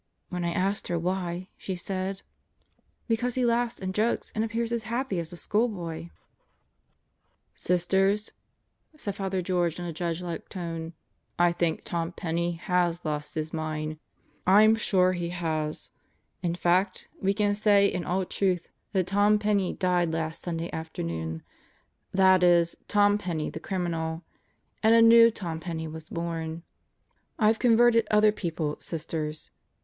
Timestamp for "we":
17.21-17.35